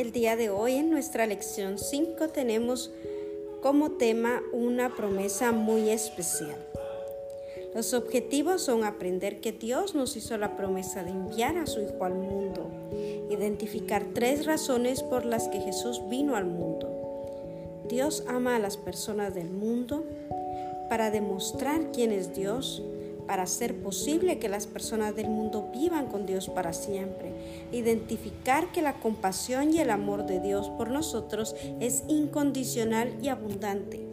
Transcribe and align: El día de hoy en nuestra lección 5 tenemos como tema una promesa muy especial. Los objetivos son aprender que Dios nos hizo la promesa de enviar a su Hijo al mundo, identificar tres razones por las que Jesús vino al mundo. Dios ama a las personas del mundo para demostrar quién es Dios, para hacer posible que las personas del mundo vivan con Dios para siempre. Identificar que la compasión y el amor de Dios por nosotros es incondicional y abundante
El 0.00 0.12
día 0.12 0.34
de 0.34 0.48
hoy 0.48 0.76
en 0.76 0.88
nuestra 0.88 1.26
lección 1.26 1.78
5 1.78 2.28
tenemos 2.28 2.90
como 3.60 3.90
tema 3.98 4.40
una 4.50 4.96
promesa 4.96 5.52
muy 5.52 5.90
especial. 5.90 6.56
Los 7.74 7.92
objetivos 7.92 8.62
son 8.62 8.84
aprender 8.84 9.42
que 9.42 9.52
Dios 9.52 9.94
nos 9.94 10.16
hizo 10.16 10.38
la 10.38 10.56
promesa 10.56 11.04
de 11.04 11.10
enviar 11.10 11.58
a 11.58 11.66
su 11.66 11.82
Hijo 11.82 12.02
al 12.02 12.14
mundo, 12.14 12.70
identificar 13.28 14.06
tres 14.14 14.46
razones 14.46 15.02
por 15.02 15.26
las 15.26 15.48
que 15.48 15.60
Jesús 15.60 16.00
vino 16.08 16.34
al 16.34 16.46
mundo. 16.46 17.84
Dios 17.86 18.24
ama 18.26 18.56
a 18.56 18.58
las 18.58 18.78
personas 18.78 19.34
del 19.34 19.50
mundo 19.50 20.06
para 20.88 21.10
demostrar 21.10 21.92
quién 21.92 22.10
es 22.10 22.34
Dios, 22.34 22.82
para 23.30 23.44
hacer 23.44 23.80
posible 23.80 24.40
que 24.40 24.48
las 24.48 24.66
personas 24.66 25.14
del 25.14 25.28
mundo 25.28 25.70
vivan 25.72 26.06
con 26.06 26.26
Dios 26.26 26.48
para 26.48 26.72
siempre. 26.72 27.32
Identificar 27.70 28.72
que 28.72 28.82
la 28.82 28.94
compasión 28.94 29.72
y 29.72 29.78
el 29.78 29.90
amor 29.90 30.26
de 30.26 30.40
Dios 30.40 30.68
por 30.70 30.90
nosotros 30.90 31.54
es 31.78 32.02
incondicional 32.08 33.16
y 33.22 33.28
abundante 33.28 34.09